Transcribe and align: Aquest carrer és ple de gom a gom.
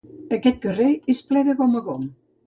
Aquest 0.35 0.55
carrer 0.61 0.87
és 1.13 1.19
ple 1.27 1.43
de 1.49 1.55
gom 1.59 1.77
a 1.81 1.83
gom. 1.91 2.09